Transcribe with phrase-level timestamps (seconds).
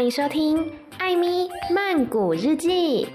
[0.00, 0.58] 欢迎收听《
[0.98, 3.06] 艾咪曼谷日记》。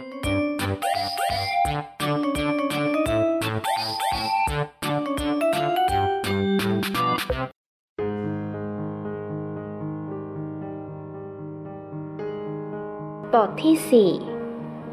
[13.33, 14.12] บทที่สี่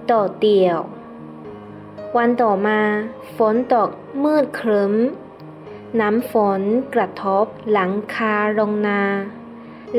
[0.07, 0.81] โดดเดี่ยว
[2.17, 2.81] วันต่อมา
[3.37, 3.91] ฝนตก
[4.25, 4.95] มืดครึ้ม
[6.01, 6.61] น้ำฝน
[6.95, 9.03] กระทบหลังคาโรงนา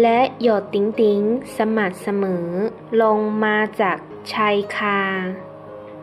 [0.01, 1.21] และหยดติ๋งติ๋ง
[1.57, 2.49] สม่ำเสมอ
[3.03, 3.99] ลงมาจาก
[4.33, 5.01] ชายคา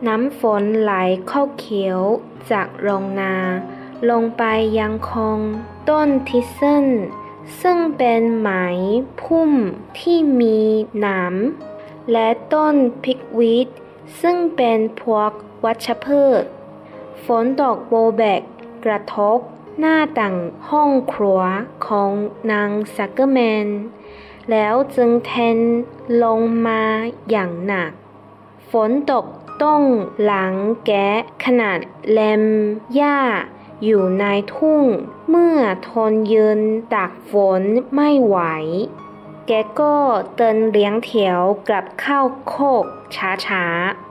[0.06, 0.92] น้ำฝนไหล
[1.26, 2.00] เข้าเขียว
[2.50, 3.36] จากโรงนา
[4.10, 4.44] ลงไป
[4.80, 5.38] ยังคง
[5.88, 6.86] ต้นทิสเซน
[7.60, 8.66] ซึ่งเป็นไม้
[9.20, 9.52] พุ่ม
[9.98, 10.58] ที่มี
[11.00, 11.34] หนาม
[12.12, 13.68] และต้นพิกวีด
[14.20, 15.30] ซึ่งเป็นพวก
[15.64, 16.42] วัชพืช
[17.24, 18.42] ฝนตกโบแบก
[18.84, 19.38] กระทบ
[19.78, 20.36] หน้าต่าง
[20.70, 21.40] ห้องครัว
[21.86, 22.12] ของ
[22.52, 23.66] นางซักเกอร์แมน
[24.50, 25.58] แล้วจึงแทน
[26.22, 26.82] ลงมา
[27.30, 27.90] อย่างหนัก
[28.70, 29.26] ฝนตก
[29.62, 29.82] ต้อง
[30.24, 30.54] หลัง
[30.86, 31.08] แกะ
[31.44, 31.78] ขนาด
[32.10, 32.44] แลม
[32.94, 33.18] หญ้า
[33.84, 34.82] อยู่ในทุ่ง
[35.28, 36.60] เมื่อทนยืน
[36.94, 37.62] ตากฝน
[37.94, 38.38] ไม่ไหว
[39.46, 39.96] แกก็
[40.36, 42.84] เดินเลี้ยงแถวกลับเข้าโคก
[43.46, 43.64] ช้า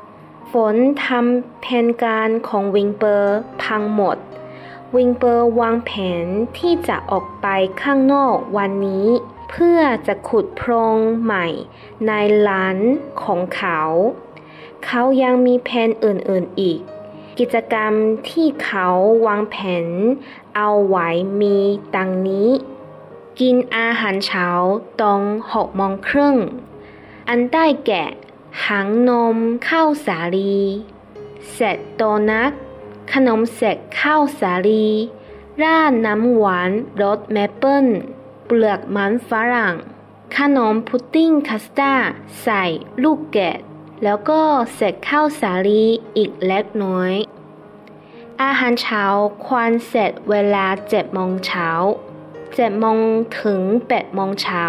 [0.05, 4.17] ๆ ฝนทำแผนการของวิงเปอร์พังหมด
[4.95, 5.91] วิงเปอร์วางแผ
[6.23, 6.25] น
[6.57, 7.47] ที่จะออกไป
[7.81, 9.07] ข้างนอกวันนี้
[9.49, 11.47] เพื่อจะขุดโพรงใหม่
[12.07, 12.11] ใน
[12.47, 12.77] ร้าน
[13.23, 13.79] ของเขา
[14.85, 16.79] เขายังมีแผนอื่นๆอีก
[17.39, 17.93] กิจกรรม
[18.29, 18.87] ที่เขา
[19.25, 19.87] วางแผน
[20.55, 21.09] เอาไว้
[21.41, 21.57] มี
[21.95, 22.49] ดังนี้
[23.39, 24.47] กินอาหารเช้า
[24.99, 25.21] ตรง
[25.53, 26.35] หกโมงครึ่ง
[27.29, 28.03] อันได้แก่
[28.67, 30.57] หางนมข้าวสาลี
[31.51, 32.51] เสร็จโดนัท
[33.13, 34.87] ขนมเสร็จข้าวสาลี
[35.61, 37.87] ราดน้ำหวานรสแมเปิล
[38.45, 39.75] เปลือกมันฝรั่ง
[40.37, 42.09] ขนมพุดดิ้งคัสตาร์ด
[42.41, 42.63] ใส่
[43.03, 43.59] ลูกเกด
[44.03, 44.41] แล้วก็
[44.75, 45.83] เสร็จข้าวสาลี
[46.17, 47.13] อีกเล็กน้อย
[48.41, 49.03] อาหารเช้า
[49.45, 51.69] ควรเสร็จเวลาเจ็ดโมงเช้า
[52.55, 52.99] เจ็ดโมง
[53.41, 54.65] ถึงแปดโมงเช้า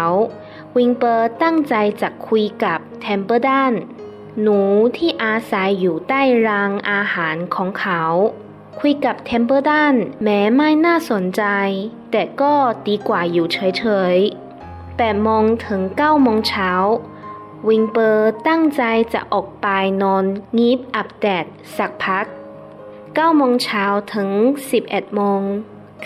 [0.77, 3.73] วิลเบอร์ตั้งใจจะคุยกับเทมเปิลตัน
[4.41, 4.59] หนู
[4.97, 8.03] ที่อาศัยอยู่ใต้รางอาหารของเขา
[8.79, 11.43] คุยกับเทมเปิลตันแม้ไม่น่าสนใจ
[12.11, 12.53] แต่ก็
[12.87, 13.83] ดีกว่าอยู่เฉ
[14.15, 16.71] ยๆแปดโมงถึงเก้าโมงเช้า
[17.69, 18.81] วิลเบอร์ตั้งใจ
[19.13, 19.67] จะออกไป
[20.01, 20.25] นอน
[20.57, 21.45] งีบอับแดด
[21.77, 22.25] สักพัก
[23.13, 24.29] เก้าโมงเช้าถึง
[24.71, 25.41] สิบเอ็ดโมง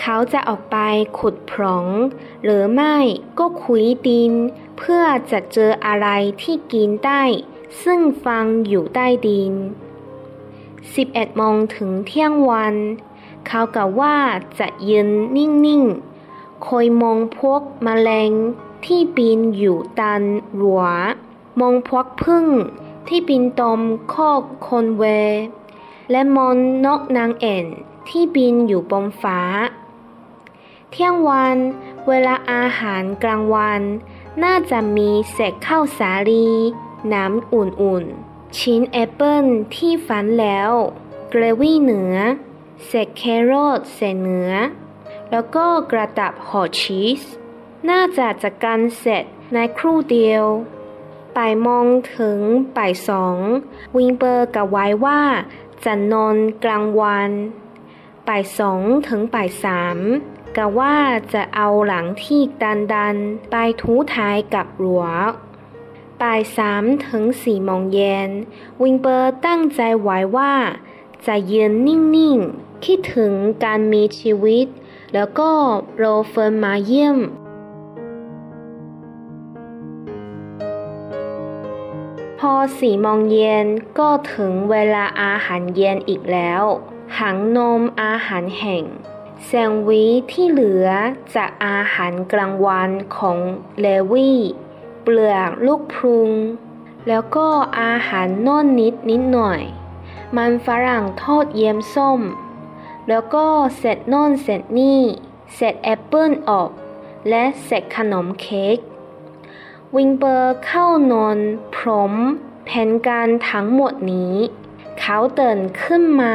[0.00, 0.76] เขาจะออกไป
[1.18, 1.86] ขุดพรอง
[2.44, 2.96] หรือไม่
[3.38, 4.32] ก็คุยดิน
[4.78, 6.08] เพื่อจะเจออะไร
[6.42, 7.22] ที่กินได้
[7.82, 9.52] ซึ่งฟังอยู่ใต้ดิน
[10.64, 12.74] 11โมงถึงเที่ยงวัน
[13.46, 14.16] เขากล่าวว่า
[14.58, 18.30] จะยืนนิ่งๆ คอยมองพวกมแมลง
[18.84, 20.22] ที่บินอยู่ตัน
[20.58, 20.84] หัว
[21.60, 22.46] มองพวกพึ่ง
[23.08, 23.80] ที่บินตอม
[24.12, 25.04] คอกคนเว
[26.10, 26.54] และมอง
[26.84, 27.66] นกนางเอ็น
[28.08, 29.40] ที่บินอยู่บนฟ้า
[30.90, 31.56] เที่ยงวัน
[32.08, 33.82] เวลาอาหารกลางวัน
[34.44, 36.48] น่าจะมีเศษข้าวสาลี
[37.12, 39.44] น้ำอุ่นๆ ชิ้นแอปเปิล
[39.76, 40.70] ที่ฝันแล้ว
[41.30, 42.14] เกรวี่เหนือ
[42.86, 44.52] เศษแครอทเศษเนื้อ
[45.30, 47.22] แล้วก็กระดับห่อชีส
[47.88, 50.44] น่าจะจัดการเสร็จในครู่เดียว
[51.36, 52.40] ป่ายโมงถึง
[52.76, 53.36] ป่ายสอง
[53.96, 55.22] วิงเปอร์กับไว้ว่า
[55.84, 57.30] จะนอนกลางวัน
[58.28, 59.98] ป่ายสองถึงป่ายสาม
[60.56, 60.96] กะว่า
[61.32, 63.16] จะเอาหลังที่ดันดัน
[63.50, 65.04] ไปทูท้ายกับหลัว
[66.20, 68.30] ป่ายสามถึงสี่โมงเย็น
[68.82, 70.54] วิงเปอร์ตั้งใจไว้ว่า
[71.26, 73.32] จะยืนนิ่งๆ คิดถึง
[73.64, 74.66] การมีชีวิต
[75.14, 75.50] แล้วก็
[76.02, 77.18] รอเฟิร์นมาเยี่ยม
[82.38, 83.66] พอสี่โมงเย็น
[83.98, 86.62] ก็ถึงเวลาอาหารเย็นอีกแล้ว
[87.18, 88.84] หังนมอาหารแห่ง
[89.46, 90.88] แซงวิที่เหลือ
[91.34, 93.38] จากอาหารกลางวันของ
[93.80, 94.40] เลวี่
[95.10, 96.30] ปลือกลูกพรุง
[97.08, 97.48] แล้วก็
[97.80, 99.60] อาหารน่นนิดนิดหน่อย
[100.36, 102.20] มันฝรั่งทอดเยี่ยมส้ม
[103.08, 103.46] แล้วก็
[103.78, 105.00] เสร็จน่นเสร็จนี่
[105.54, 106.70] เสร็จแอปเปิลอบ
[107.28, 108.78] และเสร็จขนมเค้ก
[109.96, 111.38] วิงเบอร์เข้านอน
[111.76, 112.14] พร้อม
[112.64, 114.34] แผนการทั้งหมดนี้
[114.98, 116.34] เขาเตื่นขึ้นมา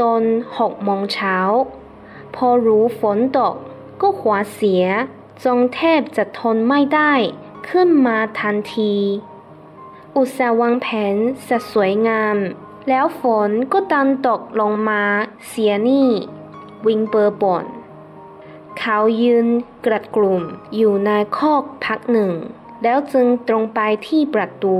[0.00, 0.22] ตอน
[0.58, 1.36] หกโมงเช้า
[2.34, 3.54] พอรู้ฝนตก
[4.00, 4.84] ก็หัวเสีย
[5.44, 7.12] จงแทบจะทนไม่ได้
[7.68, 8.94] ขึ้นมาทันที
[10.16, 11.16] อุตสาห์วางแผน
[11.48, 12.36] สะสวยงาม
[12.88, 15.02] แล้วฝนก็ดันตกลงมา
[15.48, 16.10] เสียนี่
[16.86, 17.64] วิงเบอร์บ่น
[18.78, 19.46] เขายืน
[19.84, 20.42] กระดกลุ่ม
[20.76, 22.32] อยู่ในคอกพักหนึ่ง
[22.82, 24.78] แล้วจึงตรงไปที่ประตู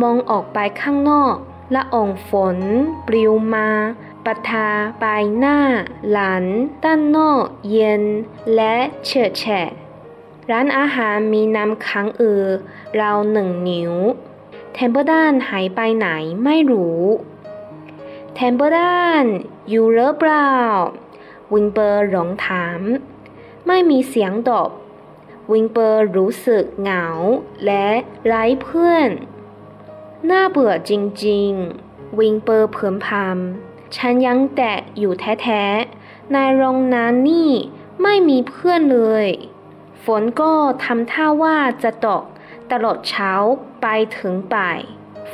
[0.00, 1.34] มองออกไปข้างนอก
[1.74, 2.58] ละอองฝน
[3.08, 3.68] ปลิวมา
[4.24, 4.68] ปะทา
[5.02, 5.58] ปลายหน้า
[6.10, 6.44] ลาน
[6.82, 8.02] ด้านนอกเย็น
[8.54, 8.74] และ
[9.04, 9.70] เฉอะแฉะ
[10.50, 12.46] รางอาหารมีน้ำค้างเอ่อ
[13.00, 13.94] ราวหนึ่งนิ้ว
[14.74, 16.08] เทมเปอร์ด้านหายไปไหน
[16.44, 17.02] ไม่รู้
[18.34, 19.24] เทมเปอร์ด้าน
[19.68, 20.54] อยู่หรือเปล่า
[21.54, 22.80] วิลเบอร์ร้องถาม
[23.66, 24.70] ไม่มีเสียงตอบ
[25.52, 27.06] วิลเบอร์รู้สึกเหงา
[27.64, 27.88] และ
[28.26, 29.08] ไร้เพื่อน
[30.30, 30.92] น่าเบื่อจ
[31.26, 37.50] ริงๆ วิงเปอร์เผิมพำฉันยังแตกอยู่แท้ๆ ในโรงน้ำนี่
[38.02, 39.28] ไม่มีเพื่อนเลย
[40.04, 40.52] ฝนก็
[40.84, 42.22] ทำท่าว่าจะตก
[42.70, 43.32] ตลอดเช้า
[43.82, 43.86] ไป
[44.18, 44.80] ถึงบ่าย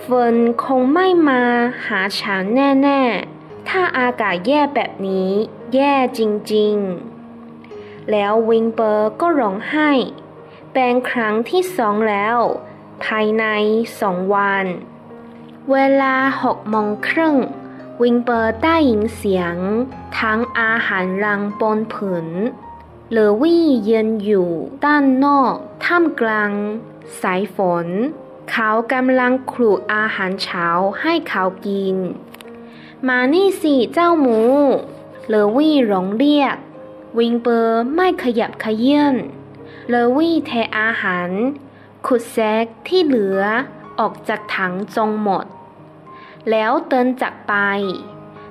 [0.04, 0.34] ฝน
[0.64, 1.42] คงไม่มา
[1.86, 2.42] หาฉัน
[2.82, 5.30] แน่ๆ ถ้าอากาศแย่แบบนี้
[5.74, 6.20] แย่จ
[6.54, 9.90] ริงๆ แล้ววิงเปอร์ก็ร้องไห้
[10.72, 12.38] เป็นครั้งที่สองแล้ว
[13.04, 13.44] ภายใน
[14.00, 14.66] สองวัน
[15.72, 17.36] เวลาหกโมงครึ่ง
[18.02, 19.56] วิงเปอร์ได้ยินเสียง
[20.18, 22.28] ทั้งอาหารรังบนผืน
[23.12, 24.50] เลวี่ยืนอยู่
[24.84, 26.52] ด้านนอกท่ามกลาง
[27.22, 27.86] สายฝน
[28.50, 30.66] เขากำลังคลุอาหารเช้า
[31.00, 31.96] ให้เขากิน
[33.08, 34.40] มานี่สิเจ้าหมู
[35.28, 36.56] เลวี่ร้องเรียก
[37.18, 39.16] วิงเปอร์ไม่ขยับขยื่น
[39.88, 41.30] เลวี่เทอาหาร
[42.06, 43.40] ขุดแซกที่เหลือ
[43.98, 45.46] ออกจากถังจงหมด
[46.50, 47.54] แล้วเดินจากไป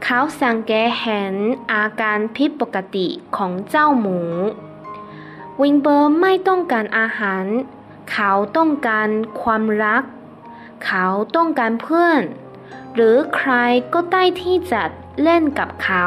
[0.03, 1.35] เขาสังเกตเห็น
[1.73, 3.07] อาการผิดปกติ
[3.37, 4.19] ของเจ้าหมู
[5.61, 7.45] วิงเบอร์ไม่ต้องการอาหาร
[8.11, 9.07] เขาต้องการ
[9.41, 10.03] ความรัก
[10.85, 11.05] เขา
[11.35, 12.21] ต้องการเพื่อน
[12.93, 13.51] หรือใคร
[13.93, 14.83] ก็ได้ที่จะ
[15.23, 16.05] เล่นกับเขา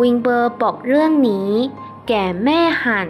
[0.00, 1.50] วิงเบอร์บอกเรื่องนี้
[2.08, 3.08] แก่แม่หัน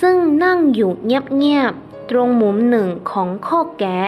[0.00, 4.00] ซึ่งนั่งอยู่เงียบๆตรงมุมหนึ่งของโคกแกะ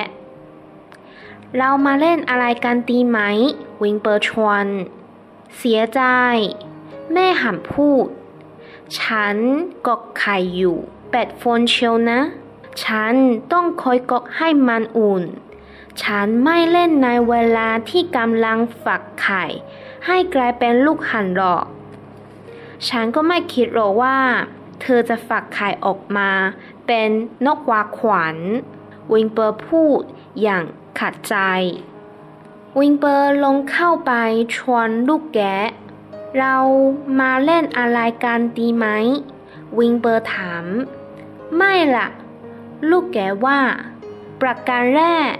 [1.56, 3.18] เรามาเล่นอะไรกันดีไหม
[3.82, 4.66] วิงเปอร์ชวน
[5.56, 6.02] เสียใจ
[7.12, 8.06] แม่หันพูด
[8.98, 9.36] ฉัน
[9.86, 10.76] กอกไข่อยู่
[11.10, 12.20] แปดโฟนเชียวนะ
[12.84, 13.14] ฉัน
[13.52, 15.22] ต้องคอยกอกให้มันอุ่น
[16.02, 19.44] ฉันไม่เล่นในเวลาที่กำลังฝักไข่
[20.06, 21.64] ให้กลายเป็นลูกหันหรอก
[22.88, 24.18] ฉันก็ไม่คิดหรอกว่า
[24.80, 26.30] เธอจะฝักไข่ออกมา
[26.86, 27.08] เป็น
[27.46, 28.36] นกวาขวัญ
[29.12, 30.02] วิงเปอร์พูด
[30.42, 30.62] อย่าง
[31.00, 31.36] ขัดใจ
[32.80, 34.12] วิงเปอร์ลงเข้าไป
[34.56, 35.56] ชวนลูกแกะ
[36.38, 36.56] เรา
[37.18, 38.86] มาเล่นอะไรกันดีไหม
[39.78, 40.64] วิงเปอร์ถาม
[41.56, 42.08] ไม่ล่ะ
[42.90, 43.60] ลูกแกว่า
[44.40, 45.34] ประการแรก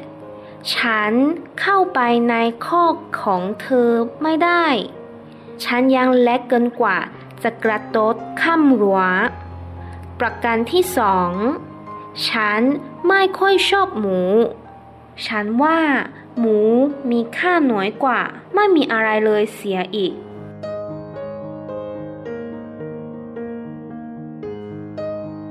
[0.75, 1.13] ฉัน
[1.61, 2.35] เข้าไปใน
[2.67, 3.91] คอกของเธอ
[4.23, 4.67] ไม่ได้
[5.65, 6.99] ฉันยังเล็กเกินกว่า
[7.43, 9.01] จะกระโดดข้ามรั้ว
[10.21, 11.31] ประการที่สอง
[12.29, 12.61] ฉัน
[13.09, 14.21] ไม่ค่อยชอบหมู
[15.27, 15.79] ฉันว่า
[16.39, 16.59] หมู
[17.11, 18.21] มีค่าน้อยกว่า
[18.55, 20.15] ไม่มีอะไรเลยเสียอีก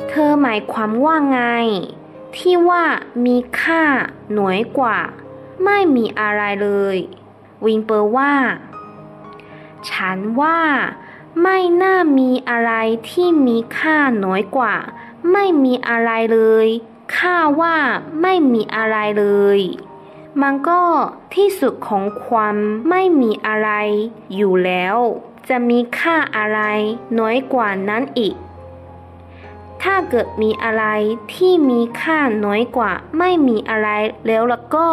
[0.10, 1.40] เธอหมายความว่าไง
[2.38, 2.84] ที่ว่า
[3.26, 3.84] มีค่า
[4.40, 4.98] น้อยกว่า
[5.64, 6.98] ไม่มีอะไรเลย
[7.66, 8.34] วิงเปอร์ว่า
[9.90, 10.60] ฉันว่า
[11.42, 12.72] ไม่น่ามีอะไร
[13.10, 14.76] ที่มีค่าน้อยกว่า
[15.32, 16.68] ไม่มีอะไรเลย
[17.16, 17.76] ข้าว่า
[18.22, 19.26] ไม่มีอะไรเล
[19.58, 19.60] ย
[20.42, 20.82] มันก็
[21.36, 22.56] ที่สุดของความ
[22.90, 23.70] ไม่มีอะไร
[24.36, 24.98] อยู่แล้ว
[25.50, 26.62] จะมีค่าอะไร
[27.20, 28.36] น้อยกว่านั้นอีก
[29.84, 30.86] ถ้าเกิดมีอะไร
[31.34, 33.90] ที่มีค่าน้อยกว่า ไม่มีอะไร
[34.28, 34.90] แล้วล่ะก็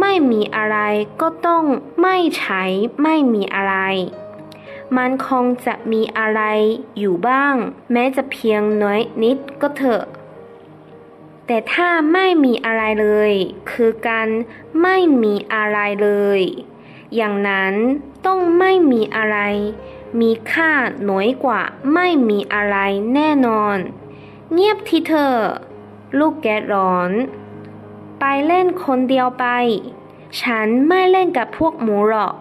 [0.00, 0.78] ไม่มีอะไร
[1.20, 1.64] ก็ต้อง
[2.02, 2.62] ไม่ใช้
[3.02, 3.76] ไม่มีอะไร
[4.96, 6.42] มันคงจะมีอะไร
[6.98, 7.54] อยู่บ้าง
[7.92, 10.02] แม้จะเพียงน้อยนิดก็เถอะ
[11.46, 13.32] แต่ถ้าไม่มีอะไรเลย
[13.70, 14.28] คือการ
[14.82, 16.40] ไม่มีอะไรเลย
[17.14, 17.74] อย่างนั้น
[18.26, 19.38] ต้องไม่มีอะไร
[20.20, 20.72] มีค่า
[21.08, 21.60] น้อยกว่า
[21.94, 22.76] ไม่มีอะไร
[23.14, 23.76] แน่นอน
[24.52, 25.36] เงียบทีเถอ
[26.18, 27.10] ลูกแกร้อน
[28.18, 29.46] ไปเล่นคนเดียวไป
[30.40, 32.34] ฉันไม่เล่นกับพวกหมูหรอก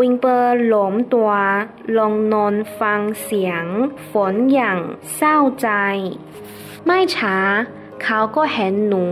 [0.00, 1.30] วิงเปอร์หลมตัว
[1.98, 3.64] ลงนอนฟังเสียง
[4.10, 4.78] ฝนอย่าง
[5.16, 5.68] เศร้าใจ
[6.86, 7.36] ไม่ช้า
[8.02, 9.04] เขาก็เห็นหนู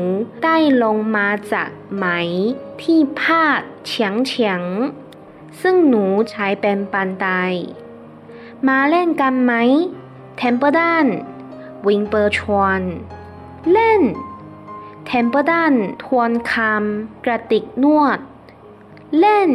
[0.44, 2.06] ไต่ลงมาจากไม้
[2.82, 4.62] ที่พาดเฉียงเฉียง
[5.60, 7.28] ซึ่งหนูใช้เป็นบันได
[8.68, 9.52] มาเล่นกันไหม
[10.36, 11.06] เทมเพิลตัน
[11.86, 12.80] วิลเบอร์ชวน
[13.72, 14.02] เล่น
[15.06, 18.18] เทมเพิลตันทวนคำกระดิกหนวด
[19.18, 19.50] เล่น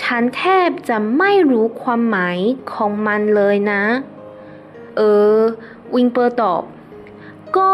[0.00, 2.38] ฉันแทบจะไม่รู้ความหมาย
[2.72, 3.82] ของมันเลยนะ
[4.96, 5.00] เอ
[5.32, 5.34] อ
[5.94, 6.62] วิงเปอร์ตอบ
[7.56, 7.72] ก็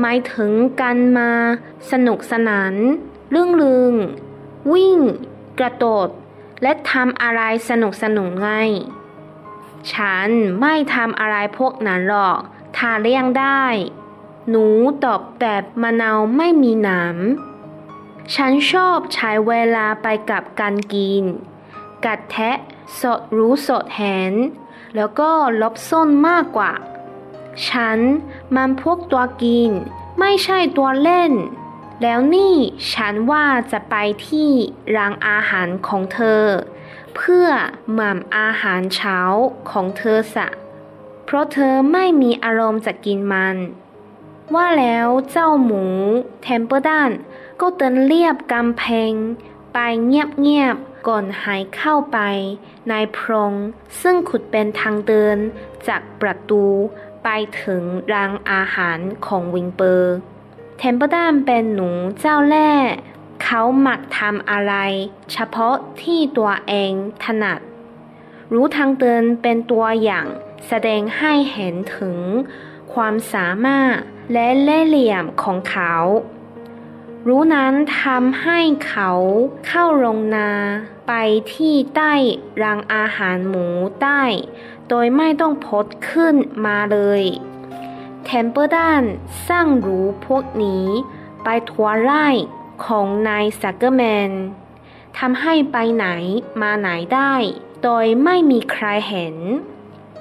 [0.00, 1.30] หมายถึงการมา
[1.90, 2.74] สนุกสนาน
[3.30, 3.94] เรื่องลืง
[4.72, 4.98] วิ่ง
[5.58, 6.08] กระโดด
[6.62, 8.48] และทำอะไรสนุกสนุกไง
[9.92, 10.28] ฉัน
[10.60, 12.38] ไม่ทำอะไรพวกนั้นหรอก
[12.76, 13.64] ถ้าเลี่ยงได้
[14.48, 14.66] หนู
[15.04, 17.16] ตอบแบบมะนาวไม่มีหนาม
[18.34, 21.24] ฉันชอบใช้เวลาไปกับการกิน
[22.04, 22.56] กัดแทะ
[23.00, 24.34] สดรู้สดเห็น
[24.96, 25.30] แล้วก็
[25.62, 26.72] ลบส้นมากกว่า
[27.68, 27.98] ฉัน
[28.56, 29.70] มันพวกตัวกิน
[30.18, 31.32] ไม่ใช่ตัวเล่น
[32.02, 32.54] แล้วนี่
[32.92, 33.94] ฉันว่าจะไป
[34.26, 34.50] ที่
[34.96, 36.42] รางอาหารของเธอ
[37.16, 37.46] เพื่อ
[37.94, 39.18] หม่ำอาหารเช้า
[39.70, 40.48] ของเธอซะ
[41.24, 43.56] เพราะเธอไม่มีอารมณ์จะกินมัน
[44.54, 45.84] ว่าแล้วเจ้าหมู
[46.42, 47.10] เทมเพิลตัน
[47.60, 49.12] ก็เดินเลียบกำแพง
[49.72, 52.18] ไปเงียบๆก่อนหายเข้าไป
[52.88, 53.52] ในโพรง
[54.00, 55.36] ซึ่งขุดเป็นทางเดิน
[55.88, 56.64] จากประตู
[57.24, 57.28] ไป
[57.62, 57.82] ถึง
[58.12, 60.14] รางอาหารของวิลเบอร์
[60.78, 62.72] เทมเพิลตันเป็นหนูเจ้าเล่ห์
[63.42, 64.74] เขามักทำอะไร
[65.32, 66.92] เฉพาะที่ตัวเอง
[67.24, 67.60] ถนัด
[68.52, 70.26] รูทางเดินเป็นตัวอย่าง
[70.66, 72.16] แสดงให้เห็นถึง
[72.94, 73.94] ความสามารถ
[74.32, 75.94] และเล่เหลี่ยมของเขา
[77.28, 77.72] รูนั้น
[78.02, 78.58] ทำให้
[78.88, 79.10] เขา
[79.66, 80.50] เข้าโรงนา
[81.08, 81.12] ไป
[81.54, 82.14] ที่ใต้
[82.62, 83.66] รางอาหารหมู
[84.00, 84.22] ได้
[84.90, 86.34] โดยไม่ต้องโผล่ขึ้น
[86.66, 87.22] มาเลย
[88.24, 89.02] เทมเพิลตัน
[89.48, 90.86] สร้างรูพวกนี้
[91.44, 92.28] ไปทั่วไร่
[92.84, 94.30] ของนายซักเกอร์แมน
[95.18, 96.06] ทำให้ไปไหน
[96.60, 97.34] มาไหนได้
[97.82, 99.36] โดยไม่มีใครเห็น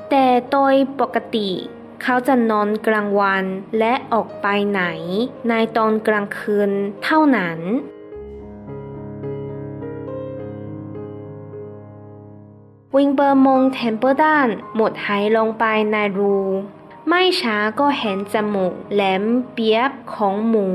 [0.09, 1.49] แต่โดยปกติ
[2.03, 3.45] เขาจะนอนกลางวัน
[3.79, 4.83] และออกไปไหน
[5.49, 6.71] ในตอนกลางคืน
[7.03, 7.59] เท่านั้น
[12.95, 16.37] วิลเบอร์มองเทมเพิลตันมุดหายลงไปในรู
[17.07, 20.67] ไม่ช้าก็เห็นจมูกแหลมเปี๊ยบของหนู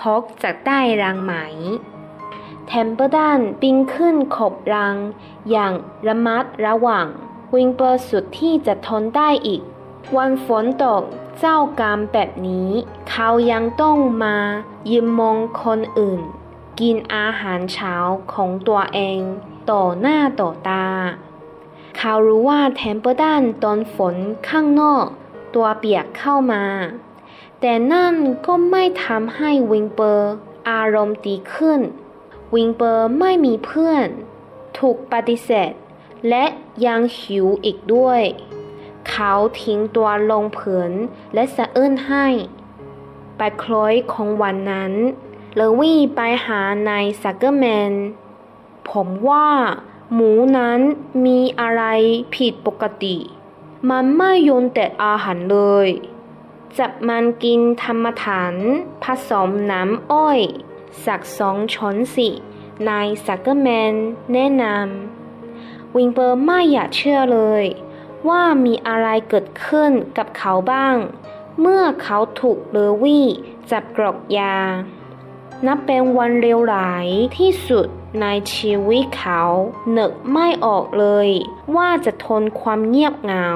[0.00, 1.32] โผล่จากใต้รางไม้
[2.66, 4.96] เทมเพิลตันปีนขึ้นขอบราง
[5.50, 5.72] อย่าง
[6.06, 7.06] ระมัดระวัง
[7.54, 9.62] วิลเบอร์สุดที่จะทนได้อีก
[10.16, 11.02] วันฝนตก
[11.38, 12.70] เจ้ากรรมแบบนี้
[13.10, 14.36] เขายังต้องมา
[14.90, 16.20] ยืนมองคนอื่น
[16.80, 17.94] กินอาหารเช้า
[18.32, 19.20] ของตัวเอง
[19.70, 20.86] ต่อหน้าต่อตา
[22.02, 24.16] เขารู้ว่าเทมเพิลตันโดนฝน
[24.48, 25.06] ข้างนอก
[25.54, 26.64] ตัวเปียกเข้ามา
[27.60, 28.14] แต่นั่น
[28.46, 30.32] ก็ไม่ทำให้วิลเบอร์
[30.70, 31.80] อารมณ์ดีขึ้น
[32.54, 34.06] วิงเปอร์ไม่มีเพื่อน
[34.78, 35.72] ถูกปฏิเสธ
[36.28, 36.44] และ
[36.86, 38.22] ยังหิวอีกด้วย
[39.08, 40.92] เขาทิ้งตัวลงผืน
[41.34, 42.26] และสะอื้นให้
[43.36, 44.92] ไปคล้อยของวันนั้น
[45.56, 47.92] เลวี่ไปหานายซักเกอร์แมน
[48.90, 49.48] ผมว่า
[50.14, 50.80] หมูนั้น
[51.24, 51.82] มีอะไร
[52.34, 53.16] ผิดปกติ
[53.90, 55.88] มันไม่ยนแต่อาหารเลย
[56.78, 58.54] จับมันกินกำมะถัน
[59.02, 60.40] ผสมน้ำอ้อย
[61.04, 62.28] สักสองช้อนสิ
[62.88, 63.94] นายซักเกอร์แมน
[64.32, 67.64] แนะนำวิลเบอร์ไม่อยากเชื่อเลย
[68.28, 70.96] ว่ามีอะไรเกิดขึ้นกับเขาบ้าง
[71.60, 73.26] เมื่อเขาถูกเลวี่
[73.70, 74.56] จับกรอกยา
[75.66, 77.06] นับเป็นวันเลวร้าย
[77.38, 77.86] ที่สุด
[78.20, 79.42] ในชีวิตเขา
[79.96, 81.28] นึกไม่ออกเลย
[81.76, 83.48] ว่าจะทนความเงียบเหงา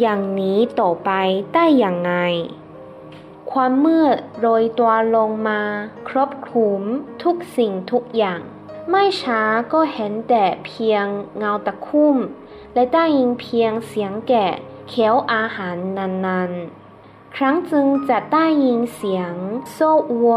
[0.00, 1.10] อย่างนี้ต่อไป
[1.54, 2.12] ได้อย่างไง
[3.50, 5.60] ความมืดโรยตัวลงมา
[6.08, 6.80] ครอบคลุม
[7.22, 8.40] ทุกสิ่งทุกอย่าง
[8.90, 11.04] ไม่ช้าก็เห็นแต่เพียง
[11.36, 12.16] เงาตะคุ่ม
[12.74, 14.52] และได้ยินเพียงเสียงแกะ
[14.88, 16.83] เคี้ยวอาหารนานๆ
[17.38, 19.34] ครั้งจึงจะได้ยินเสียง
[19.72, 20.34] โซ่อัว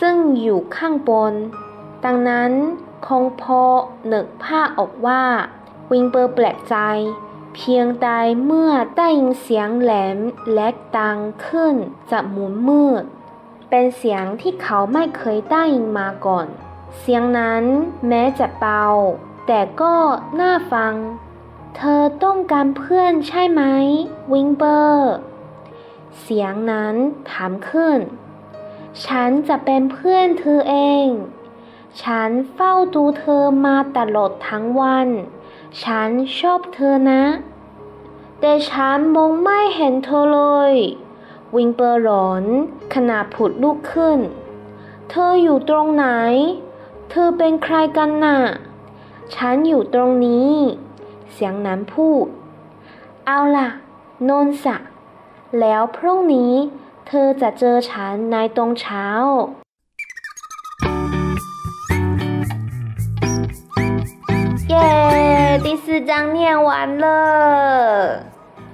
[0.00, 1.34] ซึ่งอยู่ข้างบน
[2.04, 2.52] ดังนั้น
[3.06, 3.64] คงพอ
[4.12, 5.22] นึกภาพออกว่า
[5.90, 6.76] วิงเปอร์แปลกใจ
[7.54, 8.10] เพียงใด
[8.44, 10.18] เมื่อได้ยินเสียงแหลม
[10.54, 10.68] และ
[10.98, 11.74] ดังขึ้น
[12.10, 13.02] จากมุมมืด
[13.68, 16.46] เป็นเสียงที่เขาไม่เคยได้ยินมาก่อน
[16.98, 17.64] เสียงนั้น
[18.08, 18.84] แม้จะเบา
[19.46, 19.94] แต่ก็
[20.40, 20.94] น่าฟัง
[21.76, 23.62] เธอต้องการเพื่อนใช่ไหม
[24.32, 25.12] วิงเปอร์
[26.20, 26.94] เสียงนั้น
[27.30, 27.98] ถามขึ้น
[29.06, 31.06] ฉันจะเป็นเพื่อนเธอเอง
[32.02, 35.08] ฉันเฝ้าดูเธอมาตลอดทั้งวัน
[35.82, 37.24] ฉันชอบเธอนะ
[38.40, 40.42] แต่ฉันมองไม่เห็นเธอเล
[40.72, 40.74] ย
[41.56, 42.44] วิงเปอร์หลอน
[42.94, 44.18] ขณะผุดลุกขึ้น
[45.10, 46.06] เธออยู่ตรงไหน
[47.10, 48.38] เธอเป็นใครกันน่ะ
[49.34, 50.52] ฉันอยู่ตรงนี้
[51.32, 52.26] เสียงนั้นพูด
[53.26, 53.68] เอาล่ะ
[54.28, 54.76] นนสะ
[55.59, 56.53] แล้วพรุ่งนี้
[57.07, 59.07] เธอจะเจอฉันในตรงเช้า
[64.71, 64.77] 耶！
[65.63, 68.30] 第四章念完了。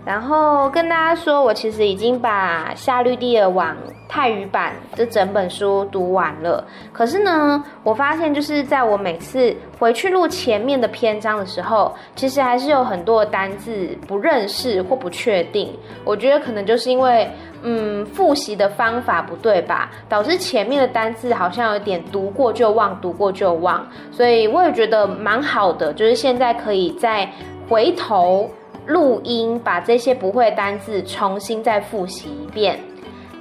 [0.08, 3.76] 然后跟大家说，我其实已经把《夏绿蒂的网》
[4.08, 6.66] 泰语版这整本书读完了。
[6.94, 15.70] 可是呢，我发现就是在我每次回去录前面的篇章的时候，其实还是有很多的单字不认识或不确定。
[16.06, 23.86] 我觉得可能就是因为，嗯，复习的方法不对吧，导致前面的单字好像有点读过就忘，读过就忘。
[24.10, 27.30] 所以我也觉得蛮好的，就是现在可以再
[27.68, 28.50] 回头。
[28.88, 32.80] 录音，把这些不会单字重新再复习一遍。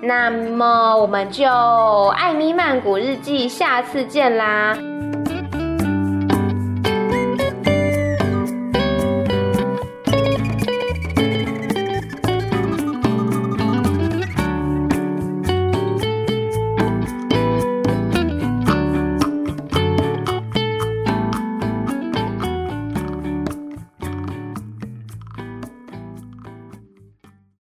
[0.01, 1.43] 那么我们就
[2.09, 4.77] 《艾米曼谷日记》下次见啦。